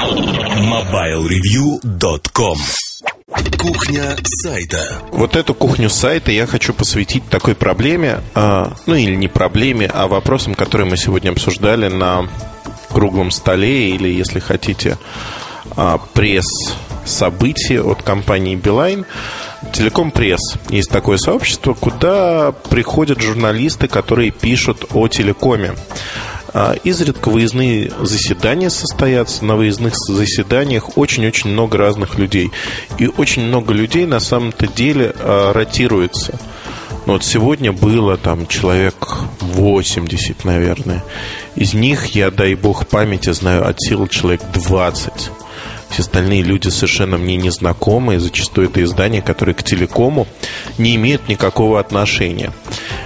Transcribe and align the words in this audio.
MobileReview.com 0.00 2.56
Кухня 3.58 4.16
сайта. 4.24 5.02
Вот 5.12 5.36
эту 5.36 5.52
кухню 5.52 5.90
сайта 5.90 6.32
я 6.32 6.46
хочу 6.46 6.72
посвятить 6.72 7.28
такой 7.28 7.54
проблеме, 7.54 8.20
а, 8.34 8.72
ну 8.86 8.94
или 8.94 9.14
не 9.14 9.28
проблеме, 9.28 9.90
а 9.92 10.08
вопросам, 10.08 10.54
которые 10.54 10.88
мы 10.88 10.96
сегодня 10.96 11.28
обсуждали 11.30 11.88
на 11.88 12.26
круглом 12.88 13.30
столе 13.30 13.90
или, 13.90 14.08
если 14.08 14.40
хотите, 14.40 14.96
а, 15.76 15.98
пресс-событие 15.98 17.84
от 17.84 18.02
компании 18.02 18.56
Beeline. 18.56 19.04
Телеком 19.74 20.10
Пресс. 20.10 20.56
Есть 20.70 20.88
такое 20.88 21.18
сообщество, 21.18 21.74
куда 21.74 22.52
приходят 22.70 23.20
журналисты, 23.20 23.88
которые 23.88 24.30
пишут 24.30 24.86
о 24.94 25.06
телекоме. 25.08 25.74
А, 26.52 26.74
изредка 26.84 27.28
выездные 27.28 27.92
заседания 28.00 28.70
состоятся. 28.70 29.44
На 29.44 29.56
выездных 29.56 29.94
заседаниях 29.96 30.96
очень-очень 30.96 31.50
много 31.50 31.78
разных 31.78 32.18
людей. 32.18 32.50
И 32.98 33.06
очень 33.06 33.42
много 33.42 33.72
людей 33.72 34.06
на 34.06 34.20
самом-то 34.20 34.66
деле 34.66 35.14
а, 35.18 35.52
ротируется. 35.52 36.38
Ну, 37.06 37.14
вот 37.14 37.24
сегодня 37.24 37.72
было 37.72 38.16
там 38.16 38.46
человек 38.46 39.18
80, 39.40 40.44
наверное. 40.44 41.04
Из 41.56 41.72
них 41.72 42.14
я, 42.14 42.30
дай 42.30 42.54
бог 42.54 42.86
памяти, 42.86 43.32
знаю 43.32 43.66
от 43.66 43.80
силы 43.80 44.08
человек 44.08 44.42
20. 44.52 45.30
Все 45.90 46.02
остальные 46.02 46.42
люди 46.42 46.68
совершенно 46.68 47.18
мне 47.18 47.36
незнакомые. 47.36 48.20
Зачастую 48.20 48.68
это 48.68 48.82
издания, 48.82 49.22
которые 49.22 49.54
к 49.54 49.62
телекому 49.62 50.26
не 50.78 50.94
имеют 50.96 51.28
никакого 51.28 51.80
отношения. 51.80 52.52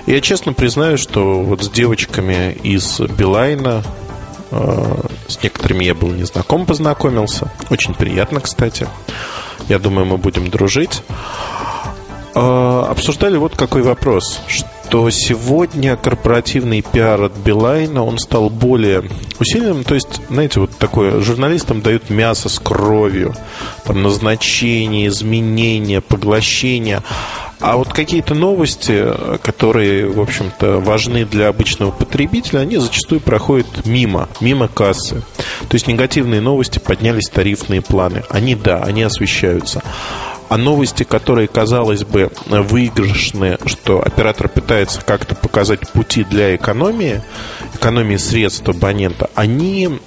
Я 0.07 0.21
честно 0.21 0.53
признаю, 0.53 0.99
что 0.99 1.41
вот 1.41 1.63
с 1.63 1.71
девочками 1.71 2.53
из 2.63 3.01
Билайна 3.01 3.83
э, 4.51 4.95
с 5.29 5.43
некоторыми 5.43 5.85
я 5.85 5.95
был 5.95 6.11
не 6.11 6.25
знаком, 6.25 6.67
познакомился. 6.67 7.51
Очень 7.71 7.95
приятно, 7.95 8.41
кстати. 8.41 8.87
Я 9.69 9.79
думаю, 9.79 10.05
мы 10.07 10.19
будем 10.19 10.51
дружить. 10.51 11.03
Э, 12.35 12.87
обсуждали 12.91 13.39
вот 13.39 13.57
какой 13.57 13.81
вопрос, 13.81 14.41
что 14.47 15.09
сегодня 15.09 15.97
корпоративный 15.97 16.83
пиар 16.83 17.23
от 17.23 17.33
Билайна, 17.39 18.05
он 18.05 18.19
стал 18.19 18.51
более 18.51 19.05
усиленным. 19.41 19.85
То 19.85 19.95
есть, 19.95 20.21
знаете, 20.29 20.61
вот 20.61 20.71
такое, 20.77 21.21
журналистам 21.21 21.81
дают 21.81 22.11
мясо 22.11 22.51
с 22.51 22.59
кровью, 22.59 23.35
там, 23.85 24.03
назначение, 24.03 25.09
изменения, 25.09 26.03
поглощение. 26.03 27.03
А 27.61 27.77
вот 27.77 27.93
какие-то 27.93 28.35
новости, 28.35 29.07
которые, 29.43 30.07
в 30.07 30.21
общем-то, 30.21 30.81
важны 30.81 31.25
для 31.25 31.49
обычного 31.49 31.91
потребителя, 31.91 32.61
они 32.61 32.77
зачастую 32.77 33.21
проходят 33.21 33.87
мимо, 33.87 34.29
мимо 34.41 34.69
кассы. 34.69 35.23
То 35.69 35.75
есть 35.75 35.87
негативные 35.87 36.41
новости 36.41 36.79
поднялись 36.79 37.29
тарифные 37.31 37.81
планы. 37.81 38.23
Они, 38.29 38.55
да, 38.55 38.83
они 38.83 39.03
освещаются. 39.03 39.83
А 40.49 40.57
новости, 40.57 41.05
которые, 41.05 41.49
казалось 41.49 42.05
бы, 42.05 42.31
выигрышные, 42.47 43.59
что 43.67 44.03
оператор 44.03 44.49
пытается 44.49 45.01
как-то 45.01 45.35
показать 45.35 45.89
пути 45.91 46.25
для 46.25 46.55
экономии, 46.55 47.23
экономии 47.75 48.17
средств 48.17 48.69
абонента, 48.69 49.31
они 49.35 49.99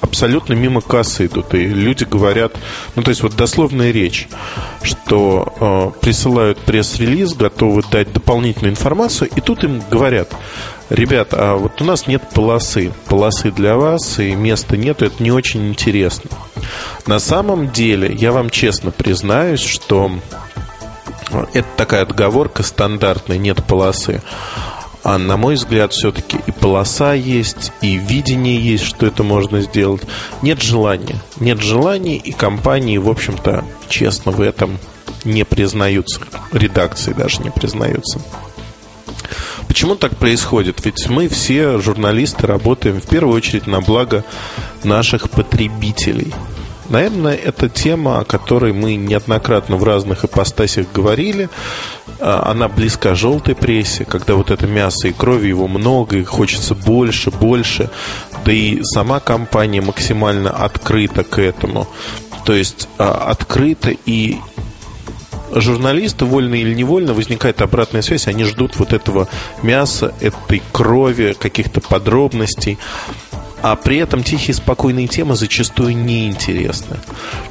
абсолютно 0.00 0.54
мимо 0.54 0.80
кассы 0.80 1.26
идут. 1.26 1.54
И 1.54 1.66
люди 1.66 2.04
говорят, 2.04 2.56
ну 2.96 3.02
то 3.02 3.10
есть 3.10 3.22
вот 3.22 3.36
дословная 3.36 3.90
речь, 3.90 4.28
что 4.82 5.92
э, 5.96 6.00
присылают 6.00 6.58
пресс-релиз, 6.58 7.34
готовы 7.34 7.82
дать 7.90 8.12
дополнительную 8.12 8.72
информацию, 8.72 9.30
и 9.34 9.40
тут 9.40 9.64
им 9.64 9.82
говорят, 9.90 10.34
ребят, 10.88 11.28
а 11.32 11.56
вот 11.56 11.80
у 11.80 11.84
нас 11.84 12.06
нет 12.06 12.22
полосы, 12.34 12.92
полосы 13.06 13.50
для 13.50 13.76
вас, 13.76 14.18
и 14.18 14.34
места 14.34 14.76
нету, 14.76 15.06
это 15.06 15.22
не 15.22 15.30
очень 15.30 15.68
интересно. 15.68 16.30
На 17.06 17.18
самом 17.18 17.70
деле, 17.70 18.12
я 18.12 18.32
вам 18.32 18.50
честно 18.50 18.90
признаюсь, 18.90 19.60
что 19.60 20.12
это 21.52 21.68
такая 21.76 22.02
отговорка 22.02 22.62
стандартная, 22.62 23.38
нет 23.38 23.64
полосы. 23.64 24.22
А 25.02 25.16
на 25.16 25.36
мой 25.36 25.54
взгляд, 25.54 25.92
все-таки 25.92 26.38
и 26.46 26.50
полоса 26.50 27.14
есть, 27.14 27.72
и 27.80 27.96
видение 27.96 28.60
есть, 28.60 28.84
что 28.84 29.06
это 29.06 29.22
можно 29.22 29.62
сделать. 29.62 30.02
Нет 30.42 30.60
желания. 30.60 31.20
Нет 31.38 31.60
желания, 31.60 32.16
и 32.16 32.32
компании, 32.32 32.98
в 32.98 33.08
общем-то, 33.08 33.64
честно 33.88 34.30
в 34.32 34.42
этом 34.42 34.78
не 35.24 35.44
признаются. 35.44 36.20
Редакции 36.52 37.12
даже 37.12 37.42
не 37.42 37.50
признаются. 37.50 38.20
Почему 39.66 39.94
так 39.94 40.16
происходит? 40.16 40.84
Ведь 40.84 41.08
мы 41.08 41.28
все 41.28 41.78
журналисты 41.78 42.46
работаем 42.46 43.00
в 43.00 43.06
первую 43.06 43.36
очередь 43.36 43.66
на 43.66 43.80
благо 43.80 44.24
наших 44.84 45.30
потребителей. 45.30 46.34
Наверное, 46.90 47.36
это 47.36 47.68
тема, 47.68 48.18
о 48.18 48.24
которой 48.24 48.72
мы 48.72 48.96
неоднократно 48.96 49.76
в 49.76 49.84
разных 49.84 50.24
ипостасях 50.24 50.86
говорили. 50.92 51.48
А, 52.18 52.50
она 52.50 52.68
близка 52.68 53.14
желтой 53.14 53.54
прессе, 53.54 54.04
когда 54.04 54.34
вот 54.34 54.50
это 54.50 54.66
мясо 54.66 55.06
и 55.06 55.12
крови 55.12 55.48
его 55.48 55.68
много, 55.68 56.16
и 56.16 56.24
хочется 56.24 56.74
больше, 56.74 57.30
больше. 57.30 57.90
Да 58.44 58.52
и 58.52 58.82
сама 58.82 59.20
компания 59.20 59.80
максимально 59.80 60.50
открыта 60.50 61.22
к 61.22 61.38
этому. 61.38 61.86
То 62.44 62.54
есть 62.54 62.88
а, 62.98 63.30
открыто 63.30 63.90
и 64.04 64.38
журналисты, 65.52 66.24
вольно 66.24 66.56
или 66.56 66.74
невольно, 66.74 67.14
возникает 67.14 67.62
обратная 67.62 68.02
связь, 68.02 68.26
они 68.26 68.44
ждут 68.44 68.76
вот 68.78 68.92
этого 68.92 69.28
мяса, 69.62 70.12
этой 70.20 70.62
крови, 70.72 71.36
каких-то 71.38 71.80
подробностей. 71.80 72.78
А 73.62 73.76
при 73.76 73.98
этом 73.98 74.22
тихие, 74.22 74.54
спокойные 74.54 75.06
темы 75.06 75.36
зачастую 75.36 75.96
неинтересны. 75.96 76.96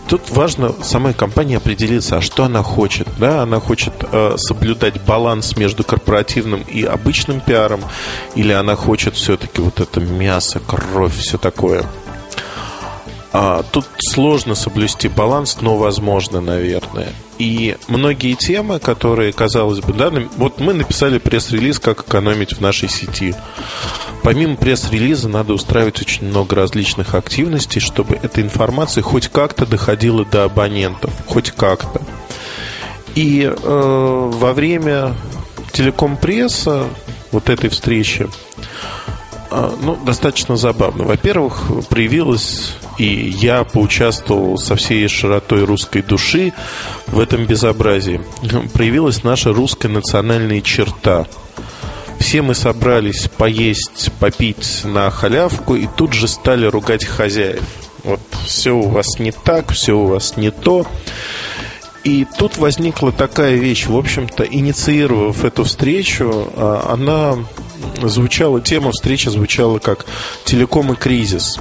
Тут 0.07 0.29
важно 0.31 0.73
самой 0.83 1.13
компании 1.13 1.57
определиться, 1.57 2.17
а 2.17 2.21
что 2.21 2.45
она 2.45 2.63
хочет. 2.63 3.07
Да, 3.19 3.43
она 3.43 3.59
хочет 3.59 3.93
э, 4.11 4.35
соблюдать 4.37 5.01
баланс 5.01 5.55
между 5.55 5.83
корпоративным 5.83 6.61
и 6.61 6.83
обычным 6.83 7.41
пиаром, 7.41 7.81
или 8.35 8.51
она 8.51 8.75
хочет 8.75 9.15
все-таки 9.15 9.61
вот 9.61 9.79
это 9.79 9.99
мясо, 9.99 10.59
кровь, 10.59 11.15
все 11.15 11.37
такое. 11.37 11.85
А, 13.31 13.63
тут 13.71 13.85
сложно 13.99 14.55
соблюсти 14.55 15.07
баланс, 15.07 15.57
но 15.61 15.77
возможно, 15.77 16.41
наверное. 16.41 17.13
И 17.39 17.77
многие 17.87 18.33
темы, 18.33 18.79
которые, 18.79 19.31
казалось 19.31 19.79
бы, 19.79 19.93
да, 19.93 20.11
вот 20.35 20.59
мы 20.59 20.73
написали 20.73 21.19
пресс-релиз, 21.19 21.79
как 21.79 22.01
экономить 22.01 22.57
в 22.57 22.61
нашей 22.61 22.89
сети. 22.89 23.33
Помимо 24.23 24.57
пресс-релиза 24.57 25.29
надо 25.29 25.53
устраивать 25.53 26.01
очень 26.01 26.27
много 26.27 26.57
различных 26.57 27.15
активностей, 27.15 27.79
чтобы 27.79 28.19
эта 28.21 28.41
информация 28.41 29.01
хоть 29.01 29.29
как-то 29.29 29.65
доходила 29.65 30.25
до 30.25 30.43
абонентов, 30.43 31.13
хоть 31.27 31.51
как-то. 31.51 32.01
И 33.15 33.43
э, 33.43 33.53
во 33.55 34.53
время 34.53 35.15
телеком-пресса, 35.71 36.83
вот 37.31 37.49
этой 37.49 37.69
встречи, 37.69 38.27
ну, 39.51 39.97
достаточно 40.05 40.57
забавно. 40.57 41.03
Во-первых, 41.05 41.63
проявилась 41.89 42.73
и 42.99 43.33
я 43.39 43.63
поучаствовал 43.63 44.57
со 44.57 44.75
всей 44.75 45.07
широтой 45.07 45.63
русской 45.63 46.01
души 46.01 46.53
в 47.07 47.19
этом 47.19 47.45
безобразии. 47.45 48.21
Проявилась 48.73 49.23
наша 49.23 49.53
русская 49.53 49.87
национальная 49.87 50.61
черта. 50.61 51.25
Все 52.19 52.41
мы 52.41 52.53
собрались 52.53 53.29
поесть, 53.29 54.11
попить 54.19 54.81
на 54.83 55.09
халявку 55.09 55.75
и 55.75 55.87
тут 55.87 56.11
же 56.11 56.27
стали 56.27 56.65
ругать 56.65 57.05
хозяев. 57.05 57.63
Вот 58.03 58.19
все 58.45 58.71
у 58.71 58.89
вас 58.89 59.17
не 59.17 59.31
так, 59.31 59.71
все 59.71 59.93
у 59.93 60.05
вас 60.05 60.35
не 60.35 60.51
то. 60.51 60.85
И 62.03 62.25
тут 62.37 62.57
возникла 62.57 63.13
такая 63.13 63.55
вещь, 63.55 63.87
в 63.87 63.95
общем-то, 63.95 64.43
инициировав 64.43 65.45
эту 65.45 65.63
встречу, 65.63 66.51
а, 66.55 66.89
она 66.91 67.37
звучала, 68.03 68.61
тема 68.61 68.91
встречи 68.91 69.29
звучала 69.29 69.79
как 69.79 70.05
«Телеком 70.45 70.93
и 70.93 70.95
кризис». 70.95 71.57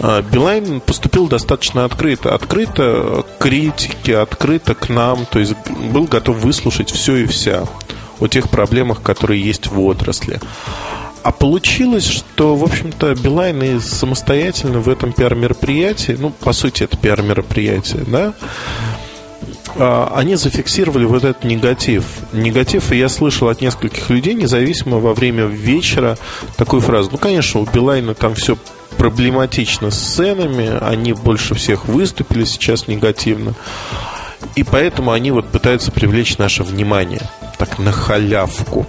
А, 0.00 0.20
Билайн 0.22 0.80
поступил 0.80 1.28
достаточно 1.28 1.84
открыто. 1.84 2.34
Открыто 2.34 3.24
к 3.38 3.42
критике, 3.42 4.18
открыто 4.18 4.74
к 4.74 4.88
нам. 4.88 5.26
То 5.26 5.38
есть 5.38 5.54
был 5.92 6.04
готов 6.04 6.38
выслушать 6.38 6.90
все 6.90 7.16
и 7.16 7.26
вся 7.26 7.66
о 8.18 8.26
тех 8.26 8.50
проблемах, 8.50 9.02
которые 9.02 9.40
есть 9.40 9.68
в 9.68 9.80
отрасли. 9.80 10.40
А 11.22 11.30
получилось, 11.30 12.06
что, 12.06 12.56
в 12.56 12.64
общем-то, 12.64 13.14
Билайн 13.14 13.62
и 13.62 13.80
самостоятельно 13.80 14.80
в 14.80 14.88
этом 14.88 15.12
пиар-мероприятии, 15.12 16.16
ну, 16.18 16.30
по 16.30 16.52
сути, 16.52 16.82
это 16.82 16.96
пиар-мероприятие, 16.96 18.02
да, 18.08 18.34
они 19.76 20.36
зафиксировали 20.36 21.04
вот 21.04 21.24
этот 21.24 21.44
негатив. 21.44 22.04
Негатив, 22.32 22.92
и 22.92 22.98
я 22.98 23.08
слышал 23.08 23.48
от 23.48 23.60
нескольких 23.60 24.10
людей, 24.10 24.34
независимо 24.34 24.98
во 24.98 25.14
время 25.14 25.44
вечера, 25.44 26.18
такую 26.56 26.82
фразу. 26.82 27.10
Ну, 27.12 27.18
конечно, 27.18 27.60
у 27.60 27.64
Билайна 27.64 28.14
там 28.14 28.34
все 28.34 28.56
проблематично 28.96 29.90
с 29.90 29.98
сценами, 29.98 30.78
они 30.80 31.12
больше 31.12 31.54
всех 31.54 31.86
выступили 31.86 32.44
сейчас 32.44 32.88
негативно. 32.88 33.54
И 34.54 34.64
поэтому 34.64 35.12
они 35.12 35.30
вот 35.30 35.48
пытаются 35.48 35.90
привлечь 35.92 36.38
наше 36.38 36.62
внимание. 36.62 37.22
Так, 37.58 37.78
на 37.78 37.92
халявку. 37.92 38.86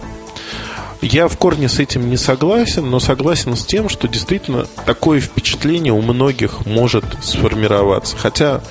Я 1.03 1.27
в 1.27 1.37
корне 1.37 1.67
с 1.67 1.79
этим 1.79 2.09
не 2.09 2.17
согласен, 2.17 2.89
но 2.89 2.99
согласен 2.99 3.55
с 3.55 3.65
тем, 3.65 3.89
что 3.89 4.07
действительно 4.07 4.65
такое 4.85 5.19
впечатление 5.19 5.93
у 5.93 6.01
многих 6.01 6.65
может 6.65 7.03
сформироваться. 7.21 8.15
Хотя 8.17 8.61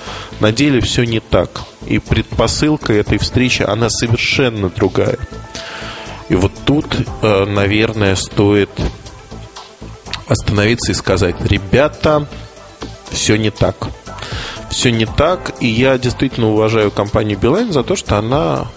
на 0.41 0.51
деле 0.51 0.81
все 0.81 1.05
не 1.05 1.21
так. 1.21 1.63
И 1.87 1.99
предпосылка 1.99 2.93
этой 2.93 3.19
встречи, 3.19 3.63
она 3.63 3.91
совершенно 3.91 4.71
другая. 4.71 5.19
И 6.29 6.35
вот 6.35 6.53
тут, 6.65 6.87
э, 7.23 7.45
наверное, 7.45 8.17
стоит 8.17 8.71
остановиться 10.27 10.93
и 10.93 10.95
сказать, 10.95 11.37
ребята, 11.41 12.27
все 13.11 13.37
не 13.37 13.51
так. 13.51 13.89
Все 14.71 14.91
не 14.91 15.05
так, 15.05 15.53
и 15.61 15.67
я 15.67 15.99
действительно 15.99 16.49
уважаю 16.49 16.91
компанию 16.91 17.39
Билайн 17.39 17.73
за 17.73 17.83
то, 17.83 17.95
что 17.95 18.17
она 18.17 18.69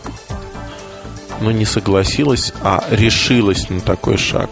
ну, 1.41 1.51
не 1.51 1.65
согласилась, 1.65 2.53
а 2.61 2.83
решилась 2.89 3.69
на 3.69 3.81
такой 3.81 4.17
шаг. 4.17 4.49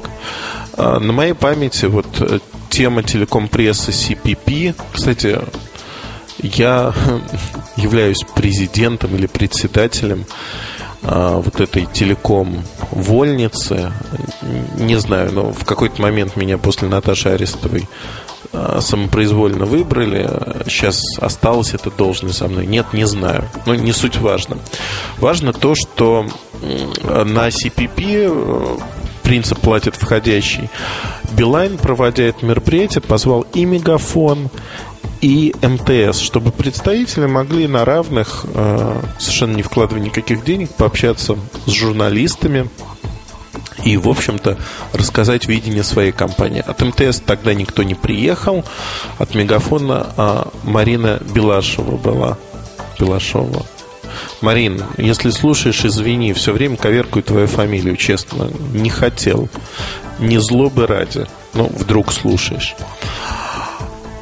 А, 0.76 1.00
на 1.00 1.14
моей 1.14 1.34
памяти 1.34 1.86
вот 1.86 2.08
э, 2.20 2.40
тема 2.70 3.04
телеком-прессы 3.04 3.92
CPP, 3.92 4.76
кстати, 4.94 5.40
я 6.40 6.94
являюсь 7.78 8.24
президентом 8.36 9.16
или 9.16 9.28
председателем 9.28 10.26
а, 11.04 11.38
вот 11.38 11.60
этой 11.60 11.86
телеком-вольницы. 11.86 13.92
Не 14.78 15.00
знаю, 15.00 15.32
но 15.34 15.52
в 15.52 15.66
какой-то 15.66 16.02
момент 16.02 16.36
меня 16.36 16.58
после 16.58 16.88
Наташи 16.88 17.30
Арестовой 17.30 17.88
а, 18.52 18.80
самопроизвольно 18.82 19.66
выбрали. 19.66 20.30
Сейчас 20.68 21.02
осталась 21.20 21.74
эта 21.74 21.92
должность 21.92 22.38
со 22.38 22.48
мной. 22.48 22.66
Нет, 22.66 22.94
не 22.94 23.06
знаю. 23.06 23.50
Но 23.66 23.76
не 23.76 23.92
суть 23.92 24.18
важно. 24.18 24.58
Важно 25.18 25.54
то, 25.54 25.76
что 25.76 26.28
на 27.04 27.48
CPP 27.48 28.27
э, 28.30 28.77
принцип 29.24 29.60
платит 29.60 29.95
входящий. 29.95 30.69
Билайн, 31.31 31.77
проводя 31.77 32.24
это 32.24 32.45
мероприятие, 32.45 33.01
позвал 33.01 33.45
и 33.54 33.65
Мегафон, 33.65 34.50
и 35.21 35.54
МТС, 35.62 36.19
чтобы 36.19 36.51
представители 36.51 37.25
могли 37.25 37.68
на 37.68 37.86
равных, 37.86 38.45
э, 38.54 39.01
совершенно 39.18 39.56
не 39.56 39.63
вкладывая 39.63 40.04
никаких 40.04 40.44
денег, 40.44 40.69
пообщаться 40.71 41.38
с 41.65 41.71
журналистами 41.71 42.69
и, 43.83 43.98
в 43.98 44.10
общем-то, 44.10 44.57
рассказать 44.92 45.48
видение 45.48 45.83
своей 45.83 46.12
компании. 46.12 46.63
От 46.65 46.81
МТС 46.81 47.21
тогда 47.25 47.54
никто 47.54 47.83
не 47.83 47.95
приехал, 47.95 48.63
от 49.18 49.33
Мегафона 49.36 50.07
а 50.18 50.50
Марина 50.63 51.19
Белашева 51.33 51.98
была. 51.98 52.38
Белашова. 53.00 53.65
Марин, 54.42 54.83
если 54.98 55.30
слушаешь, 55.30 55.86
извини, 55.86 56.33
все 56.33 56.54
время 56.54 56.77
коверкую 56.77 57.24
твою 57.24 57.48
фамилию, 57.48 57.95
честно. 57.95 58.50
Не 58.74 58.89
хотел. 58.89 59.50
Не 60.19 60.39
злобы 60.39 60.88
ради. 60.88 61.25
Ну, 61.54 61.65
вдруг 61.68 62.12
слушаешь. 62.12 62.75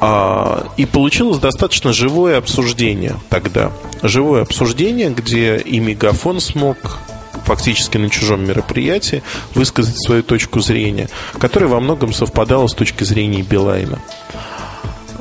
А, 0.00 0.66
и 0.76 0.84
получилось 0.84 1.38
достаточно 1.38 1.92
живое 1.92 2.36
обсуждение 2.36 3.14
тогда. 3.28 3.70
Живое 4.02 4.42
обсуждение, 4.42 5.10
где 5.10 5.58
и 5.58 5.78
Мегафон 5.78 6.40
смог 6.40 6.98
фактически 7.44 7.98
на 7.98 8.10
чужом 8.10 8.44
мероприятии 8.44 9.22
высказать 9.54 9.96
свою 10.04 10.22
точку 10.22 10.60
зрения, 10.60 11.08
которая 11.38 11.68
во 11.68 11.80
многом 11.80 12.12
совпадала 12.12 12.66
с 12.66 12.74
точки 12.74 13.04
зрения 13.04 13.42
Билайна. 13.42 14.00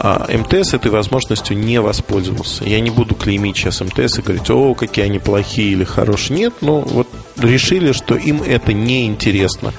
А 0.04 0.26
МТС 0.36 0.74
этой 0.74 0.90
возможностью 0.90 1.56
не 1.56 1.80
воспользовался. 1.80 2.64
Я 2.64 2.80
не 2.80 2.90
буду 2.90 3.14
клеймить 3.14 3.56
сейчас 3.56 3.82
МТС 3.82 4.18
и 4.18 4.22
говорить, 4.24 4.50
о, 4.50 4.74
какие 4.74 5.06
они 5.06 5.20
плохие 5.20 5.74
или 5.74 5.84
хорошие. 5.84 6.40
Нет, 6.40 6.56
ну 6.62 6.80
вот 6.80 7.08
решили, 7.38 7.92
что 7.92 8.16
им 8.16 8.42
это 8.42 8.74
не 8.74 9.06
интересно 9.06 9.74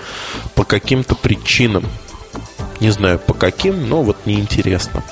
по 0.55 0.63
каким-то 0.63 1.17
причинам. 1.17 1.85
Не 2.79 2.91
знаю 2.91 3.19
по 3.19 3.35
каким, 3.35 3.89
но 3.89 4.05
вот 4.05 4.17
неинтересно. 4.25 5.03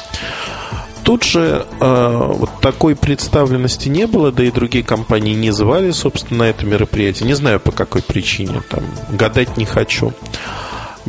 Тут 1.03 1.25
же 1.25 1.67
э, 1.81 2.33
вот 2.37 2.61
такой 2.61 2.95
представленности 2.95 3.89
не 3.89 4.07
было, 4.07 4.31
да 4.31 4.45
и 4.45 4.53
другие 4.53 4.85
компании 4.85 5.35
не 5.35 5.51
звали, 5.51 5.91
собственно, 5.91 6.45
на 6.45 6.51
это 6.51 6.65
мероприятие. 6.65 7.27
Не 7.27 7.35
знаю 7.35 7.59
по 7.59 7.73
какой 7.73 8.03
причине, 8.03 8.63
там, 8.69 8.85
гадать 9.11 9.57
не 9.57 9.65
хочу. 9.65 10.13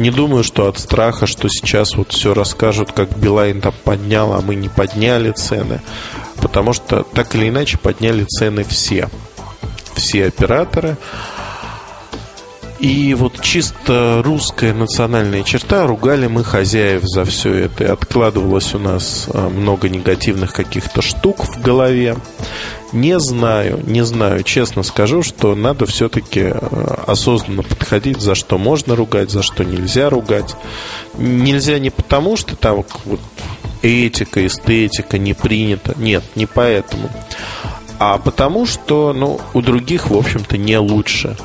Не 0.02 0.10
думаю, 0.10 0.44
что 0.44 0.68
от 0.68 0.80
страха, 0.80 1.28
что 1.28 1.48
сейчас 1.48 1.96
вот 1.96 2.12
все 2.12 2.34
расскажут, 2.34 2.92
как 2.92 3.16
Билайн 3.16 3.62
там 3.62 3.72
поднял, 3.84 4.34
а 4.34 4.42
мы 4.42 4.56
не 4.56 4.68
подняли 4.68 5.30
цены. 5.30 5.80
Потому 6.38 6.74
что 6.74 7.04
так 7.04 7.36
или 7.36 7.50
иначе 7.50 7.78
подняли 7.78 8.24
цены 8.24 8.64
все. 8.64 9.10
Все 9.94 10.26
операторы. 10.26 10.98
И 12.82 13.14
вот 13.14 13.40
чисто 13.42 14.24
русская 14.26 14.74
национальная 14.74 15.44
черта, 15.44 15.86
ругали 15.86 16.26
мы 16.26 16.44
хозяев 16.44 17.04
за 17.04 17.26
все 17.26 17.54
это. 17.54 17.84
И 17.84 17.88
откладывалось 17.88 18.74
у 18.74 18.80
нас 18.80 19.28
а, 19.32 19.50
много 19.50 19.88
негативных 19.88 20.52
каких-то 20.52 21.04
штук 21.04 21.46
в 21.46 21.62
голове. 21.62 22.18
Не 22.92 23.20
знаю, 23.20 23.84
не 23.86 24.04
знаю. 24.04 24.42
Честно 24.42 24.82
скажу, 24.82 25.22
что 25.22 25.54
надо 25.54 25.86
все-таки 25.86 26.46
а, 26.46 27.04
осознанно 27.06 27.62
подходить, 27.62 28.20
за 28.20 28.34
что 28.34 28.58
можно 28.58 28.96
ругать, 28.96 29.30
за 29.30 29.44
что 29.44 29.64
нельзя 29.64 30.10
ругать. 30.10 30.56
Нельзя 31.20 31.78
не 31.78 31.92
потому, 31.92 32.36
что 32.36 32.56
там 32.56 32.84
вот 33.06 33.20
этика, 33.84 34.44
эстетика 34.48 35.20
не 35.20 35.36
принята. 35.36 35.94
Нет, 36.00 36.24
не 36.34 36.48
поэтому. 36.48 37.12
А 38.00 38.18
потому, 38.18 38.66
что 38.66 39.14
ну, 39.14 39.40
у 39.54 39.62
других, 39.62 40.10
в 40.10 40.18
общем-то, 40.18 40.58
не 40.58 40.80
лучше 40.80 41.38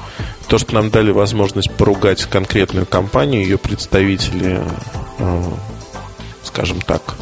то, 0.49 0.59
что 0.59 0.75
нам 0.75 0.91
дали 0.91 1.11
возможность 1.11 1.73
поругать 1.73 2.25
конкретную 2.25 2.87
компанию, 2.87 3.43
ее 3.43 3.59
представители, 3.59 4.61
э, 5.19 5.43
скажем 6.45 6.81
так, 6.81 7.17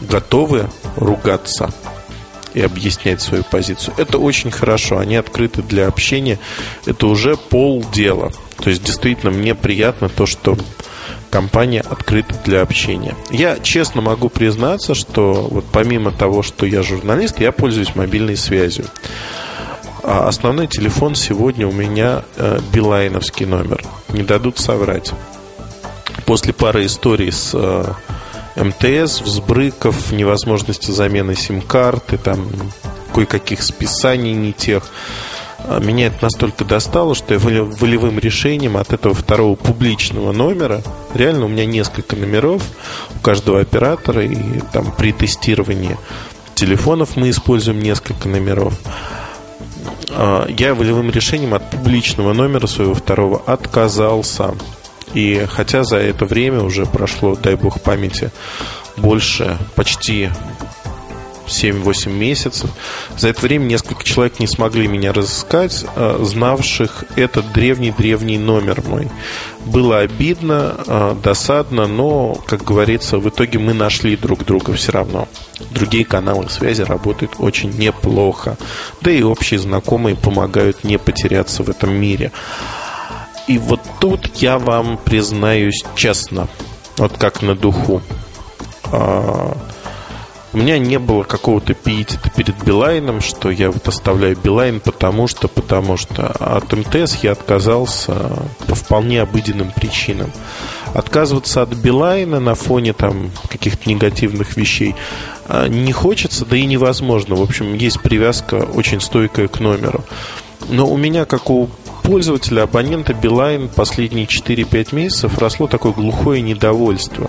готовы 0.00 0.68
ругаться 0.96 1.72
и 2.54 2.60
объяснять 2.60 3.20
свою 3.20 3.44
позицию. 3.44 3.94
Это 3.98 4.18
очень 4.18 4.50
хорошо. 4.50 4.98
Они 4.98 5.16
открыты 5.16 5.62
для 5.62 5.86
общения. 5.86 6.38
Это 6.86 7.06
уже 7.06 7.36
полдела. 7.36 8.32
То 8.62 8.70
есть, 8.70 8.82
действительно, 8.82 9.30
мне 9.30 9.54
приятно 9.54 10.08
то, 10.08 10.24
что 10.24 10.56
компания 11.30 11.82
открыта 11.82 12.34
для 12.44 12.62
общения. 12.62 13.14
Я 13.30 13.58
честно 13.58 14.00
могу 14.00 14.30
признаться, 14.30 14.94
что 14.94 15.48
вот 15.50 15.66
помимо 15.70 16.10
того, 16.12 16.42
что 16.42 16.64
я 16.64 16.82
журналист, 16.82 17.40
я 17.40 17.52
пользуюсь 17.52 17.94
мобильной 17.94 18.36
связью. 18.36 18.86
А 20.08 20.28
основной 20.28 20.68
телефон 20.68 21.16
сегодня 21.16 21.66
у 21.66 21.72
меня 21.72 22.22
э, 22.36 22.60
билайновский 22.72 23.44
номер. 23.44 23.82
Не 24.10 24.22
дадут 24.22 24.60
соврать. 24.60 25.12
После 26.26 26.52
пары 26.52 26.86
историй 26.86 27.32
с 27.32 27.50
э, 27.54 27.92
МТС, 28.54 29.20
взбрыков, 29.20 30.12
невозможности 30.12 30.92
замены 30.92 31.34
сим-карты, 31.34 32.18
там 32.18 32.48
кое-каких 33.14 33.60
списаний 33.60 34.32
не 34.34 34.52
тех. 34.52 34.84
А 35.64 35.80
меня 35.80 36.06
это 36.06 36.18
настолько 36.22 36.64
достало, 36.64 37.16
что 37.16 37.34
я 37.34 37.40
волевым 37.40 38.20
решением 38.20 38.76
от 38.76 38.92
этого 38.92 39.12
второго 39.12 39.56
публичного 39.56 40.30
номера, 40.30 40.82
реально 41.14 41.46
у 41.46 41.48
меня 41.48 41.66
несколько 41.66 42.14
номеров 42.14 42.62
у 43.16 43.18
каждого 43.18 43.58
оператора, 43.58 44.24
и 44.24 44.60
там 44.72 44.92
при 44.92 45.10
тестировании 45.10 45.96
телефонов 46.54 47.16
мы 47.16 47.30
используем 47.30 47.80
несколько 47.80 48.28
номеров. 48.28 48.78
А, 50.10 50.46
я 50.48 50.74
волевым 50.74 51.10
решением 51.10 51.54
от 51.54 51.70
публичного 51.70 52.32
номера 52.32 52.66
своего 52.66 52.94
второго 52.94 53.42
отказался. 53.46 54.54
И 55.14 55.46
хотя 55.48 55.84
за 55.84 55.96
это 55.98 56.24
время 56.26 56.62
уже 56.62 56.84
прошло, 56.84 57.36
дай 57.36 57.54
бог 57.54 57.80
памяти, 57.80 58.30
больше 58.96 59.56
почти 59.74 60.30
7-8 61.46 62.10
месяцев. 62.10 62.70
За 63.16 63.28
это 63.28 63.40
время 63.42 63.64
несколько 63.64 64.04
человек 64.04 64.40
не 64.40 64.46
смогли 64.46 64.88
меня 64.88 65.12
разыскать, 65.12 65.84
а, 65.96 66.22
знавших 66.22 67.04
этот 67.16 67.52
древний-древний 67.52 68.38
номер 68.38 68.82
мой. 68.86 69.08
Было 69.64 69.98
обидно, 69.98 70.74
а, 70.86 71.14
досадно, 71.14 71.86
но, 71.86 72.34
как 72.46 72.64
говорится, 72.64 73.18
в 73.18 73.28
итоге 73.28 73.58
мы 73.58 73.74
нашли 73.74 74.16
друг 74.16 74.44
друга 74.44 74.72
все 74.74 74.92
равно. 74.92 75.28
Другие 75.70 76.04
каналы 76.04 76.48
связи 76.50 76.82
работают 76.82 77.32
очень 77.38 77.70
неплохо. 77.70 78.56
Да 79.00 79.10
и 79.10 79.22
общие 79.22 79.58
знакомые 79.58 80.16
помогают 80.16 80.84
не 80.84 80.98
потеряться 80.98 81.62
в 81.62 81.68
этом 81.70 81.92
мире. 81.92 82.32
И 83.46 83.58
вот 83.58 83.80
тут 84.00 84.26
я 84.36 84.58
вам 84.58 84.98
признаюсь 84.98 85.84
честно, 85.94 86.48
вот 86.96 87.16
как 87.16 87.42
на 87.42 87.54
духу. 87.54 88.02
У 90.56 90.58
меня 90.58 90.78
не 90.78 90.98
было 90.98 91.22
какого-то 91.22 91.74
пиетета 91.74 92.30
перед 92.30 92.56
Билайном, 92.64 93.20
что 93.20 93.50
я 93.50 93.70
вот 93.70 93.86
оставляю 93.88 94.38
Билайн, 94.42 94.80
потому 94.80 95.28
что, 95.28 95.48
потому 95.48 95.98
что 95.98 96.28
от 96.28 96.72
МТС 96.72 97.16
я 97.16 97.32
отказался 97.32 98.14
по 98.66 98.74
вполне 98.74 99.20
обыденным 99.20 99.70
причинам. 99.70 100.32
Отказываться 100.94 101.60
от 101.60 101.74
Билайна 101.74 102.40
на 102.40 102.54
фоне 102.54 102.94
там 102.94 103.32
каких-то 103.50 103.86
негативных 103.86 104.56
вещей 104.56 104.96
а, 105.46 105.68
не 105.68 105.92
хочется, 105.92 106.46
да 106.46 106.56
и 106.56 106.64
невозможно. 106.64 107.34
В 107.34 107.42
общем, 107.42 107.74
есть 107.74 108.00
привязка 108.00 108.54
очень 108.54 109.02
стойкая 109.02 109.48
к 109.48 109.60
номеру. 109.60 110.06
Но 110.70 110.88
у 110.88 110.96
меня, 110.96 111.26
как 111.26 111.50
у 111.50 111.68
пользователя, 112.06 112.62
абонента 112.62 113.12
Билайн 113.12 113.68
последние 113.68 114.26
4-5 114.26 114.94
месяцев 114.94 115.38
росло 115.38 115.66
такое 115.66 115.92
глухое 115.92 116.40
недовольство. 116.40 117.28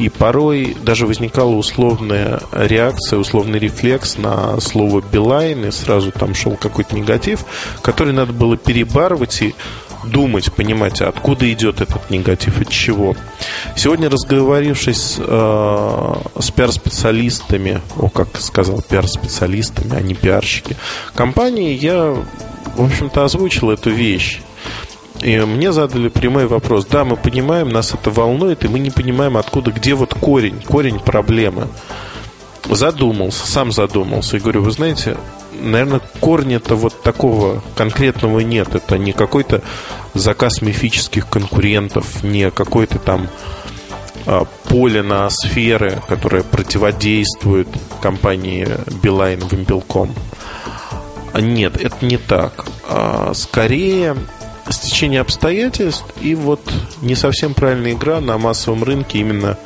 И 0.00 0.08
порой 0.08 0.76
даже 0.82 1.06
возникала 1.06 1.54
условная 1.54 2.40
реакция, 2.52 3.18
условный 3.18 3.60
рефлекс 3.60 4.18
на 4.18 4.60
слово 4.60 5.00
Билайн, 5.00 5.66
и 5.66 5.70
сразу 5.70 6.10
там 6.10 6.34
шел 6.34 6.56
какой-то 6.56 6.96
негатив, 6.96 7.44
который 7.82 8.12
надо 8.12 8.32
было 8.32 8.56
перебарывать 8.56 9.42
и 9.42 9.54
думать, 10.04 10.52
понимать, 10.52 11.00
откуда 11.00 11.50
идет 11.52 11.80
этот 11.80 12.10
негатив, 12.10 12.60
от 12.60 12.68
чего. 12.68 13.14
Сегодня, 13.76 14.08
разговорившись 14.08 15.16
э, 15.18 16.14
с 16.38 16.50
пиар-специалистами, 16.50 17.80
о, 17.96 18.08
как 18.08 18.28
сказал, 18.40 18.82
пиар-специалистами, 18.82 19.96
а 19.96 20.00
не 20.00 20.14
пиарщики, 20.14 20.76
компании, 21.14 21.74
я, 21.74 22.16
в 22.74 22.84
общем-то, 22.84 23.24
озвучил 23.24 23.70
эту 23.70 23.90
вещь. 23.90 24.40
И 25.22 25.38
мне 25.38 25.72
задали 25.72 26.08
прямой 26.08 26.46
вопрос. 26.46 26.86
Да, 26.86 27.04
мы 27.04 27.16
понимаем, 27.16 27.68
нас 27.68 27.92
это 27.92 28.10
волнует, 28.10 28.64
и 28.64 28.68
мы 28.68 28.78
не 28.78 28.90
понимаем, 28.90 29.36
откуда, 29.36 29.70
где 29.70 29.94
вот 29.94 30.14
корень, 30.14 30.62
корень 30.62 30.98
проблемы. 30.98 31.68
Задумался, 32.68 33.46
сам 33.46 33.72
задумался. 33.72 34.36
И 34.36 34.40
говорю, 34.40 34.62
вы 34.62 34.70
знаете, 34.70 35.16
наверное, 35.60 36.00
корня-то 36.20 36.74
вот 36.74 37.02
такого 37.02 37.62
конкретного 37.74 38.40
нет. 38.40 38.74
Это 38.74 38.96
не 38.96 39.12
какой-то 39.12 39.62
заказ 40.14 40.62
мифических 40.62 41.28
конкурентов, 41.28 42.22
не 42.22 42.50
какой-то 42.50 42.98
там 42.98 43.28
а, 44.26 44.44
поле 44.68 45.02
на 45.02 45.28
сферы, 45.30 46.02
которое 46.08 46.42
противодействует 46.42 47.68
компании 48.00 48.68
Билайн 49.02 49.40
Вимпелком. 49.50 50.14
Нет, 51.34 51.76
это 51.80 52.04
не 52.04 52.16
так. 52.16 52.66
А, 52.88 53.32
скорее, 53.34 54.16
стечение 54.68 55.20
обстоятельств 55.20 56.06
и 56.20 56.34
вот 56.34 56.60
не 57.02 57.14
совсем 57.14 57.54
правильная 57.54 57.92
игра 57.92 58.20
на 58.20 58.38
массовом 58.38 58.84
рынке 58.84 59.18
именно 59.18 59.56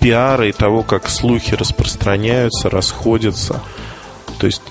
пиара 0.00 0.48
и 0.48 0.52
того, 0.52 0.82
как 0.82 1.08
слухи 1.08 1.54
распространяются, 1.54 2.68
расходятся. 2.68 3.60
То 4.38 4.46
есть, 4.46 4.62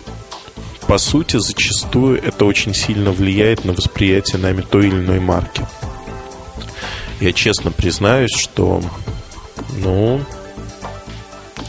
по 0.87 0.97
сути, 0.97 1.37
зачастую 1.37 2.21
это 2.21 2.45
очень 2.45 2.73
сильно 2.73 3.11
влияет 3.11 3.63
на 3.65 3.73
восприятие 3.73 4.41
нами 4.41 4.61
той 4.61 4.87
или 4.87 4.95
иной 4.95 5.19
марки. 5.19 5.65
Я 7.19 7.33
честно 7.33 7.71
признаюсь, 7.71 8.35
что, 8.35 8.81
ну, 9.77 10.21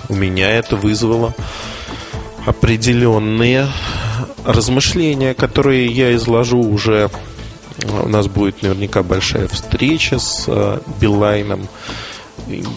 у 0.08 0.14
меня 0.14 0.50
это 0.50 0.76
вызвало 0.76 1.34
определенные 2.46 3.68
размышления, 4.44 5.34
которые 5.34 5.86
я 5.86 6.14
изложу 6.14 6.60
уже 6.60 7.10
у 7.88 8.08
нас 8.08 8.26
будет 8.26 8.62
наверняка 8.62 9.02
большая 9.02 9.48
встреча 9.48 10.18
с 10.18 10.44
э, 10.46 10.78
Билайном. 11.00 11.68